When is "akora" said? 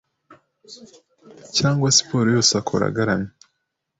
2.61-2.83